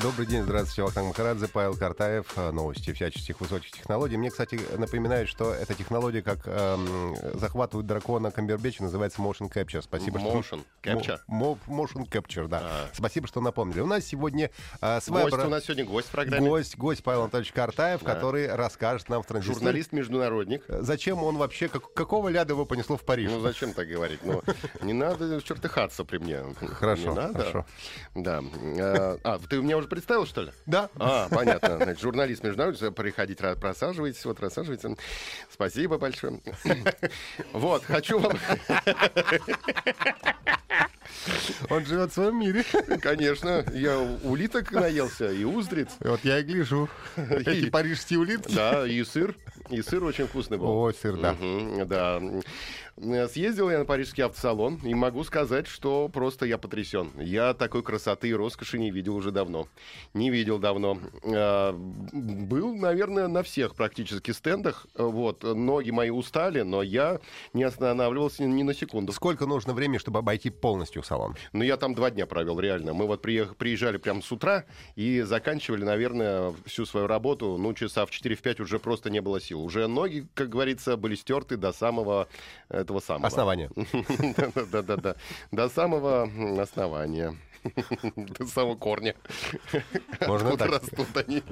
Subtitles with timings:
[0.00, 4.16] Добрый день, здравствуйте, Вахтанг Махарадзе, Павел Картаев, э, новости всяческих высоких технологий.
[4.16, 9.82] Мне, кстати, напоминает, что эта технология, как эм, захватывают дракона Камбербеча, называется Motion Capture.
[9.82, 10.58] Спасибо, Motion что...
[10.84, 11.18] Capture?
[11.26, 12.60] Мо- motion Capture, да.
[12.62, 12.88] А.
[12.92, 13.80] Спасибо, что напомнили.
[13.80, 16.48] У нас сегодня э, Гость своеобра- у нас сегодня гость в программе.
[16.48, 20.62] гость, гость Павел Анатольевич Картаев, который расскажет нам в транзисторе, Журналист-международник.
[20.68, 23.32] зачем он вообще, как- какого ляда его понесло в Париж.
[23.32, 24.20] Ну, зачем так говорить?
[24.22, 24.44] Ну,
[24.80, 26.44] не надо чертыхаться при мне.
[26.74, 27.66] Хорошо, хорошо.
[28.14, 28.42] Да.
[28.78, 30.52] А, А, ты меня уже представил, что ли?
[30.66, 30.90] Да.
[30.98, 31.76] А, понятно.
[31.76, 34.96] Значит, журналист международный, приходить, просаживайтесь, вот, рассаживайтесь.
[35.50, 36.40] Спасибо большое.
[37.52, 38.38] Вот, хочу вам,
[41.70, 42.64] Он живет в своем мире.
[43.00, 46.88] конечно, я улиток наелся, и устриц, Вот я и гляжу.
[47.16, 48.54] Эти парижские улитки.
[48.54, 49.34] да, и сыр.
[49.70, 50.66] И сыр очень вкусный был.
[50.68, 51.36] О, сыр, да.
[51.84, 52.20] Да.
[53.28, 57.12] Съездил я на парижский автосалон, и могу сказать, что просто я потрясен.
[57.16, 59.68] Я такой красоты и роскоши не видел уже давно.
[60.14, 60.98] Не видел давно.
[61.22, 64.86] Э, Был, наверное, на всех практически стендах.
[64.96, 65.44] Вот.
[65.44, 67.20] Ноги мои устали, но я
[67.52, 69.12] не останавливался ни на секунду.
[69.12, 71.34] Сколько нужно времени, чтобы обойти полностью салон?
[71.52, 72.92] Ну, я там два дня провел, реально.
[72.92, 74.64] Мы вот приех- приезжали прямо с утра
[74.94, 79.62] и заканчивали, наверное, всю свою работу, ну, часа в 4-5 уже просто не было сил.
[79.62, 82.28] Уже ноги, как говорится, были стерты до самого
[82.68, 83.26] этого самого.
[83.26, 83.70] Основание.
[84.72, 85.16] Да-да-да.
[85.50, 86.28] До самого
[86.60, 87.34] основания.
[88.16, 89.14] До самого корня.
[90.26, 90.82] Можно Откуда так.
[90.82, 91.42] растут они.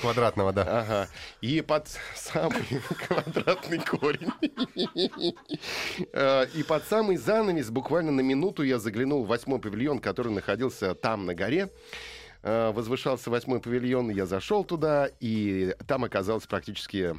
[0.00, 0.80] Квадратного, да.
[0.80, 1.08] Ага.
[1.40, 2.64] И под самый
[3.06, 4.32] квадратный корень.
[6.12, 10.94] Э, И под самый занавес буквально на минуту я заглянул в восьмой павильон, который находился
[10.94, 11.70] там на горе.
[12.46, 17.12] Э, Возвышался восьмой павильон, я зашел туда, и там оказалась практически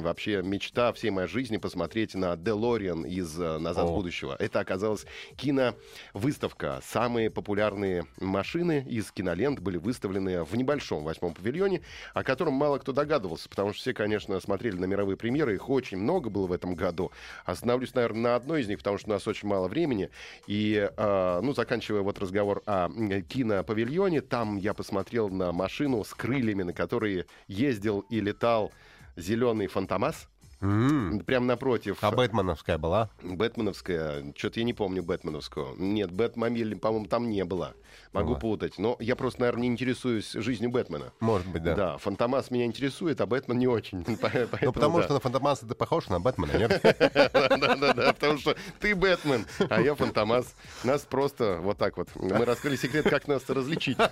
[0.00, 4.36] вообще мечта всей моей жизни посмотреть на Делориан из э, «Назад в будущего».
[4.38, 5.06] Это оказалась
[5.36, 6.80] киновыставка.
[6.84, 11.80] Самые популярные машины из кинолент были выставлены в небольшом восьмом павильоне,
[12.14, 15.98] о котором мало кто догадывался, потому что все, конечно, смотрели на мировые премьеры, их очень
[15.98, 17.10] много было в этом году.
[17.44, 20.10] Остановлюсь, наверное, на одной из них, потому что у нас очень мало времени.
[20.46, 26.62] И, э, ну, заканчивая вот разговор о кинопавильоне, там я посмотрел на машину с крыльями,
[26.62, 28.72] на которой ездил и летал
[29.16, 30.28] зеленый фантомас.
[30.60, 31.20] М.
[31.20, 31.98] Прямо напротив.
[32.02, 33.08] А Бэтменовская была?
[33.22, 35.74] Бэтменовская, что-то я не помню Бэтменовскую.
[35.78, 37.74] Нет, Бэтмобиль, по-моему, там не было.
[38.12, 38.40] Могу Ага.
[38.40, 38.78] путать.
[38.78, 41.12] Но я просто, наверное, не интересуюсь жизнью Бэтмена.
[41.20, 41.74] Может быть, да.
[41.74, 44.04] Да, Фантомас меня интересует, а Бэтмен не очень.
[44.62, 46.80] Ну, потому что на Фантомаса ты похож на Бэтмена, нет?
[47.32, 50.54] Да-да-да, потому что ты Бэтмен, а я Фантомас.
[50.84, 52.08] Нас просто вот так вот.
[52.14, 53.96] Мы раскрыли секрет, как нас различить.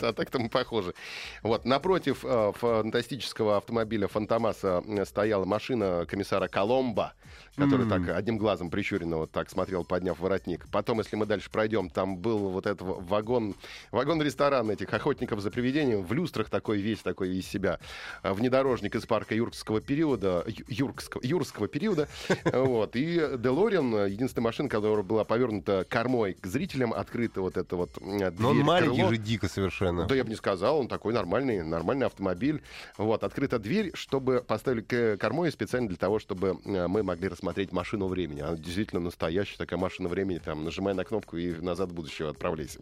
[0.00, 0.94] А так-то мы похожи.
[1.42, 7.12] Вот, напротив э, фантастического автомобиля Фантомаса стояла машина комиссара Коломбо,
[7.56, 7.88] который М.
[7.88, 10.66] так одним глазом прищуренно вот так смотрел, подняв воротник.
[10.70, 13.54] Потом, если мы дальше пройдем, там был вот этот вагон,
[13.90, 17.78] вагон-ресторан этих охотников за привидением, в люстрах такой весь такой из себя.
[18.22, 22.08] э, Внедорожник из парка юркского периода, юркского, юрского периода.
[22.52, 22.96] Вот.
[22.96, 28.30] И Делориан, единственная машина, которая была повернута кормой к зрителям, открыта вот эта вот э,
[28.38, 29.10] Но он дверь, маленький крыло.
[29.10, 30.06] же дико совершенно.
[30.06, 32.62] Да я бы не сказал, он такой нормальный, нормальный автомобиль.
[32.96, 38.06] Вот, открыта дверь, чтобы поставили кормой специально для того, чтобы э, мы могли рассмотреть машину
[38.06, 38.40] времени.
[38.42, 42.78] Она действительно настоящая такая машина времени, там, нажимай на кнопку и назад в будущее отправляйся.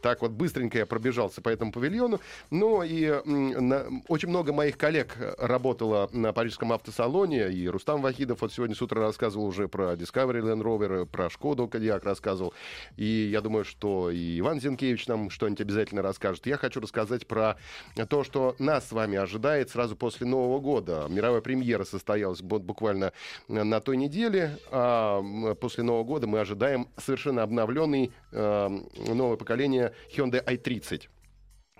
[0.00, 2.20] Так вот, быстренько я пробежался по этому павильону.
[2.50, 8.40] Ну и на- очень много моих коллег э, работало на парижском автосалоне, и Рустам Вахидов
[8.40, 12.54] вот сегодня с утра рассказывал уже про Discovery Land Rover, про Шкоду Кодиак рассказывал.
[12.96, 16.46] И я думаю, что и Иван Зинкевич нам что-нибудь обязательно расскажет.
[16.46, 17.58] Я хочу рассказать про
[18.08, 21.06] то, что нас с вами ожидает сразу после Нового года.
[21.10, 21.84] Мировая премьера
[22.14, 23.12] состоялась буквально
[23.48, 24.58] на той неделе.
[24.70, 25.22] А
[25.60, 28.68] после Нового года мы ожидаем совершенно обновленный э,
[29.08, 31.08] новое поколение Hyundai i30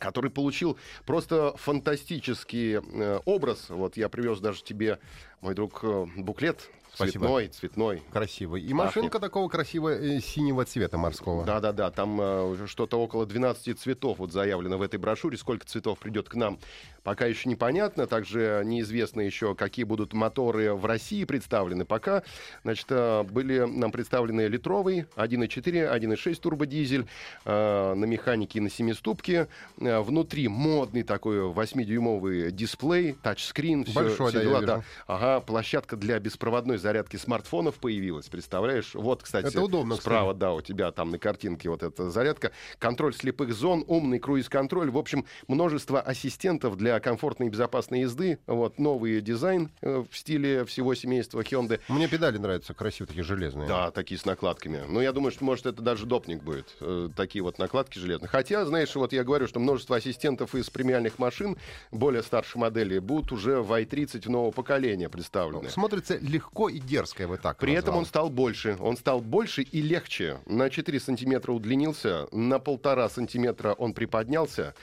[0.00, 0.76] который получил
[1.06, 3.70] просто фантастический э, образ.
[3.70, 4.98] Вот я привез даже тебе,
[5.40, 7.24] мой друг, э, буклет Спасибо.
[7.24, 8.02] цветной, цветной.
[8.12, 8.62] Красивый.
[8.62, 11.44] И машинка такого красивого э, синего цвета морского.
[11.44, 15.36] Да-да-да, там э, уже что-то около 12 цветов вот заявлено в этой брошюре.
[15.36, 16.58] Сколько цветов придет к нам,
[17.02, 18.06] пока еще непонятно.
[18.06, 21.84] Также неизвестно еще, какие будут моторы в России представлены.
[21.84, 22.22] Пока,
[22.62, 27.06] значит, э, были нам представлены литровый 1.4, 1.6 турбодизель
[27.44, 29.48] э, на механике и на семиступке.
[29.80, 33.84] Э, Внутри модный такой 8-дюймовый дисплей, тачскрин.
[33.84, 34.82] всё- Большой, все да, дела, да.
[35.06, 38.94] Ага, площадка для беспроводной зарядки смартфонов появилась, представляешь?
[38.94, 40.40] Вот, кстати, Это удобно, справа, кстати.
[40.40, 42.52] да, у тебя там на картинке вот эта зарядка.
[42.78, 44.90] Контроль слепых зон, умный круиз-контроль.
[44.90, 48.38] В общем, множество ассистентов для комфортной и безопасной езды.
[48.46, 51.80] Вот, новый дизайн э, в стиле всего семейства Hyundai.
[51.88, 53.66] Мне педали нравятся, красивые такие железные.
[53.66, 54.82] Да, такие с накладками.
[54.86, 56.76] Ну, я думаю, что, может, это даже допник будет.
[56.80, 58.28] э, такие вот накладки железные.
[58.28, 61.56] Хотя, знаешь, вот я говорю, что множество ассистентов из премиальных машин,
[61.90, 65.70] более старшей модели, будут уже в i30 нового поколения представлены.
[65.70, 67.98] Смотрится легко и дерзко, я бы так При этом назвал.
[67.98, 68.76] он стал больше.
[68.80, 70.38] Он стал больше и легче.
[70.46, 74.74] На 4 сантиметра удлинился, на полтора сантиметра он приподнялся.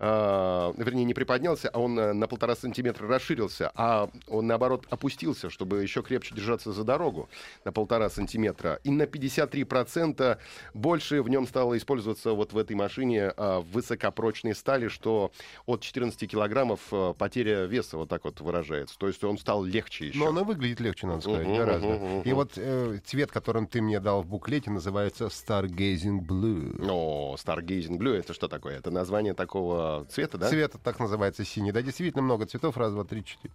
[0.00, 5.50] А, вернее, не приподнялся, а он э, на полтора сантиметра расширился, а он, наоборот, опустился,
[5.50, 7.28] чтобы еще крепче держаться за дорогу
[7.64, 8.80] на полтора сантиметра.
[8.82, 10.38] И на 53%
[10.74, 15.30] больше в нем стало использоваться вот в этой машине а, высокопрочной стали, что
[15.66, 18.98] от 14 килограммов э, потеря веса вот так вот выражается.
[18.98, 20.18] То есть он стал легче еще.
[20.18, 21.86] Но он и выглядит легче, надо сказать, Мгм, гораздо.
[21.88, 22.22] мгм, мгм.
[22.22, 26.84] И вот э, цвет, которым ты мне дал в буклете, называется Stargazing Blue.
[26.90, 28.78] О, Stargazing Blue, это что такое?
[28.78, 30.48] Это название такого цвета, да?
[30.48, 31.72] Цвет так называется синий.
[31.72, 32.76] Да, действительно много цветов.
[32.76, 33.54] Раз, два, три, четыре.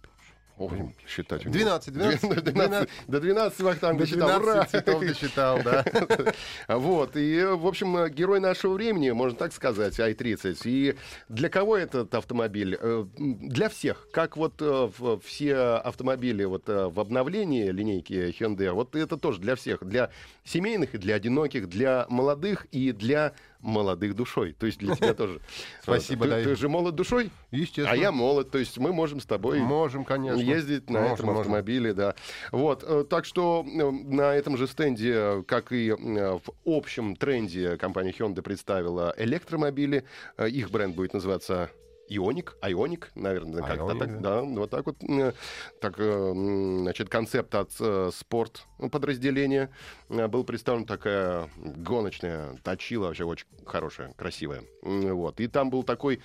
[0.60, 1.46] Ой, считать.
[1.46, 1.58] умею.
[1.58, 4.28] 12, 12, 12, До 12 Вахтанг До досчитал.
[4.42, 4.52] Ура!
[4.52, 5.84] 12 цветов досчитал, да.
[6.68, 10.60] Вот, и, в общем, э, герой нашего времени, можно так сказать, i30.
[10.66, 10.96] И
[11.30, 12.76] для кого этот автомобиль?
[12.78, 14.08] Э, Для всех.
[14.12, 14.90] Как вот э,
[15.24, 19.82] все автомобили вот э, в обновлении линейки Hyundai, вот это тоже для всех.
[19.82, 20.10] Для
[20.44, 24.52] семейных и для одиноких, для молодых и для молодых душой.
[24.58, 25.40] То есть для тебя тоже.
[25.82, 27.30] Спасибо, Ты же молод душой?
[27.50, 27.90] Естественно.
[27.90, 30.40] А я молод, то есть мы можем с тобой Можем, конечно.
[30.40, 31.40] ездить на Можем, этом можем.
[31.40, 32.14] автомобиле, да.
[32.52, 37.76] Вот, э, так что э, на этом же стенде, э, как и в общем тренде,
[37.76, 40.04] компания Hyundai представила электромобили.
[40.38, 41.70] Их бренд будет называться
[42.10, 44.96] Ионик, Ионик, наверное, как-то Ioniq, так, да, вот так вот.
[45.02, 45.32] э,
[45.80, 49.70] Так, э, значит, концепт от э, спорт подразделения
[50.08, 54.64] э, был представлен такая гоночная точила, вообще очень хорошая, красивая.
[54.82, 55.38] Вот.
[55.40, 56.20] И там был такой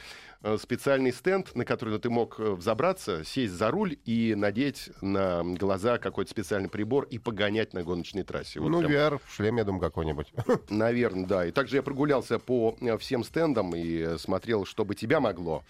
[0.57, 6.29] специальный стенд, на который ты мог взобраться, сесть за руль и надеть на глаза какой-то
[6.29, 8.59] специальный прибор и погонять на гоночной трассе.
[8.59, 10.31] Вот Ну, прям VR, шлем, я думаю, какой-нибудь.
[10.69, 11.45] Наверное, да.
[11.47, 15.63] И также я прогулялся по всем стендам и смотрел, что бы тебя могло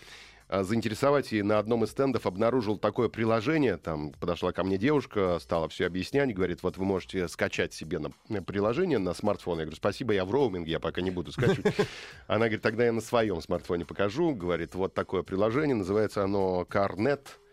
[0.50, 1.34] заинтересовать.
[1.34, 3.78] И на одном из стендов обнаружил такое приложение.
[3.78, 6.34] Там подошла ко мне девушка, стала все объяснять.
[6.34, 9.60] Говорит, вот вы можете скачать себе на, приложение на смартфон.
[9.60, 11.76] Я говорю, спасибо, я в роуминге, я пока не буду скачивать.
[12.28, 14.34] Она говорит, тогда я на своем смартфоне покажу.
[14.36, 17.45] Говорит, вот такое приложение, называется оно CarNet э,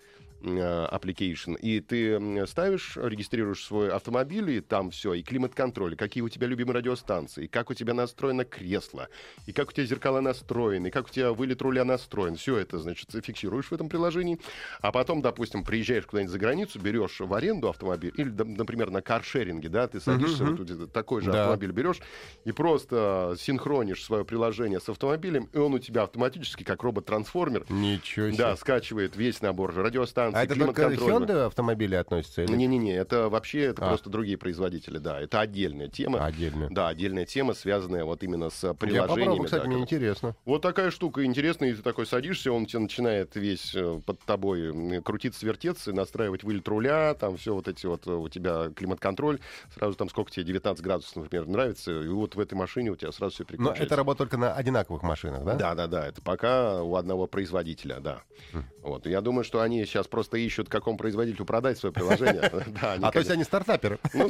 [0.42, 6.46] application, и ты ставишь, регистрируешь свой автомобиль, и там все, и климат-контроль, какие у тебя
[6.46, 9.08] любимые радиостанции, как у тебя настроено кресло,
[9.46, 12.36] и как у тебя зеркала настроены, и как у тебя вылет руля настроен.
[12.36, 14.38] Все это, значит, фиксируешь в этом приложении,
[14.80, 19.68] а потом, допустим, приезжаешь куда-нибудь за границу, берешь в аренду автомобиль, или, например, на каршеринге,
[19.68, 21.40] да, ты садишься, вот тут такой же Да.
[21.40, 22.00] автомобиль берешь,
[22.44, 28.28] и просто синхронишь свое приложение с автомобилем, и он у тебя автоматически, как робот-трансформер, Ничего
[28.28, 28.38] себе.
[28.38, 30.92] да, скачивает весь набор радиостанций, А это только к.
[30.92, 32.44] Hyundai автомобили относятся?
[32.44, 33.88] Не-не-не, это вообще это А.
[33.88, 35.20] просто другие производители, да.
[35.20, 36.24] Это отдельная тема.
[36.24, 36.68] Отдельно.
[36.70, 39.08] Да, отдельная тема, связанная вот именно с Я приложениями.
[39.20, 40.36] попробую, кстати, да, мне когда- интересно.
[40.44, 45.00] Вот такая штука интересная, и ты такой садишься, он тебе начинает весь э, под тобой
[45.02, 49.38] крутиться, вертеться, настраивать вылет руля, там все вот эти вот, э, у тебя климат-контроль,
[49.74, 53.12] сразу там сколько тебе, 19 градусов, например, нравится, и вот в этой машине у тебя
[53.12, 53.82] сразу все Но переключается.
[53.84, 55.54] это работает только на одинаковых машинах, да?
[55.54, 58.22] Да, да, да, это пока у одного производителя, да.
[58.52, 58.62] Хм.
[58.82, 62.50] Вот, я думаю, что они сейчас просто ищут, какому производителю продать свое приложение.
[62.82, 63.98] А то есть они стартаперы.
[64.14, 64.28] ну,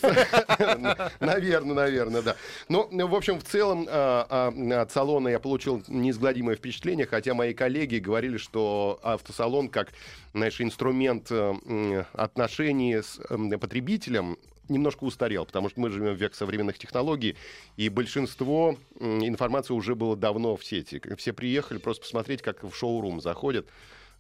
[1.21, 2.37] наверное, наверное, да.
[2.69, 7.35] Ну, ну, в общем, в целом а, а, от салона я получил неизгладимое впечатление, хотя
[7.35, 9.93] мои коллеги говорили, что автосалон как,
[10.35, 13.21] знаешь, инструмент э, отношений с
[13.61, 17.37] потребителем немножко устарел, потому что мы живем в век современных технологий,
[17.77, 21.01] и большинство информации уже было давно в сети.
[21.17, 23.67] Все приехали просто посмотреть, как в шоурум заходят.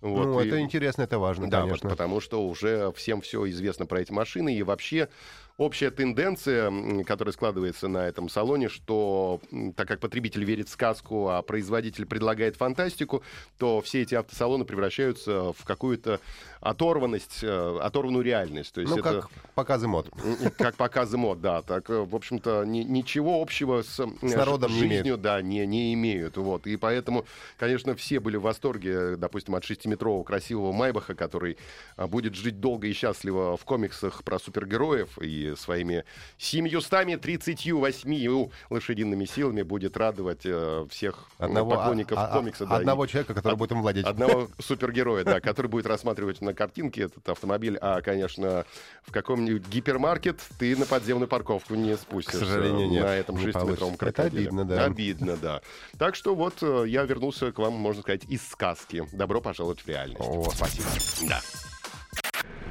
[0.02, 1.88] Вот, Ну, и- это интересно, это важно, да, конечно.
[1.88, 4.54] пот- потому что уже всем все известно про эти машины.
[4.54, 5.08] И вообще
[5.56, 9.40] общая тенденция, которая складывается на этом салоне, что
[9.76, 13.22] так как потребитель верит в сказку, а производитель предлагает фантастику,
[13.58, 16.20] то все эти автосалоны превращаются в какую-то
[16.60, 18.72] оторванность, э, оторванную реальность.
[18.72, 19.22] То есть Ну, это...
[19.22, 20.08] как показы мод.
[20.56, 21.62] Как показы мод, да.
[21.62, 25.66] Так, э, в общем-то, ни- ничего общего с, э, С народом не жизнью, да, не,
[25.66, 26.36] не имеют.
[26.36, 26.66] Вот.
[26.66, 27.24] И поэтому,
[27.58, 31.58] конечно, все были в восторге, допустим, от шестиметрового красивого Майбаха, который
[31.96, 36.04] а, будет жить долго и счастливо в комиксах про супергероев и своими
[36.38, 42.66] 738 лошадиными силами будет радовать э, всех э, Одного, поклонников а- а- комикса.
[42.66, 44.06] да, и- одного человека, который будет им владеть.
[44.06, 48.64] Одного супергероя, да, который будет рассматривать на картинке этот автомобиль, а, конечно,
[49.02, 52.44] в каком-нибудь гипермаркет ты на подземную парковку не спустишься.
[52.44, 53.04] К сожалению, нет.
[53.04, 53.98] На этом не 6-метровом получится.
[53.98, 54.42] крокодиле.
[54.44, 54.84] Это обидно, да.
[54.84, 55.60] Обидно, да.
[55.98, 59.04] Так что вот э, я вернулся к вам, можно сказать, из сказки.
[59.12, 60.20] Добро пожаловать в реальность.
[60.20, 60.86] О, спасибо.
[61.28, 61.40] Да.